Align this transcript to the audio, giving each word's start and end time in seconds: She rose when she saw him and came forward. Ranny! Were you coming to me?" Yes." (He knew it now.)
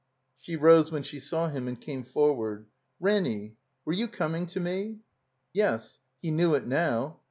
She 0.39 0.55
rose 0.55 0.91
when 0.91 1.03
she 1.03 1.19
saw 1.19 1.49
him 1.49 1.67
and 1.67 1.79
came 1.79 2.03
forward. 2.03 2.65
Ranny! 2.99 3.57
Were 3.85 3.93
you 3.93 4.07
coming 4.07 4.47
to 4.47 4.59
me?" 4.59 5.01
Yes." 5.53 5.99
(He 6.23 6.31
knew 6.31 6.55
it 6.55 6.65
now.) 6.65 7.19